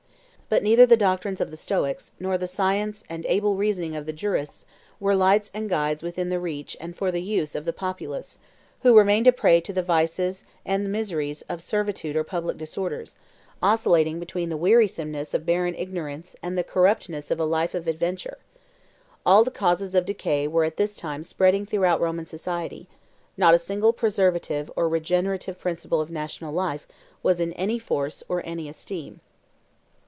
[0.53, 4.11] But neither the doctrines of the Stoics nor the science and able reasoning of the
[4.11, 4.65] jurists
[4.99, 8.37] were lights and guides within the reach and for the use of the populace,
[8.81, 13.15] who remained a prey to the vices and miseries of servitude or public disorders,
[13.63, 18.37] oscillating between the wearisomeness of barren ignorance and the corruptiveness of a life of adventure.
[19.25, 22.89] All the causes of decay were at this time spreading throughout Roman society;
[23.37, 26.89] not a single preservative or regenerative principle of national life
[27.23, 29.21] was in any force or any esteem.